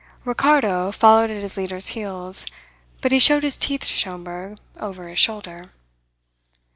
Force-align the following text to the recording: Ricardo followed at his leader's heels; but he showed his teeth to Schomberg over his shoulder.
Ricardo 0.25 0.91
followed 0.91 1.29
at 1.29 1.43
his 1.43 1.57
leader's 1.57 1.89
heels; 1.89 2.47
but 3.01 3.11
he 3.11 3.19
showed 3.19 3.43
his 3.43 3.55
teeth 3.55 3.81
to 3.81 3.85
Schomberg 3.93 4.57
over 4.79 5.07
his 5.07 5.19
shoulder. 5.19 5.69